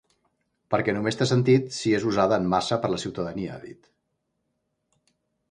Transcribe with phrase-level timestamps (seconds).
[0.73, 3.95] Perquè només té sentit si és usada en massa per la ciutadania, ha dit.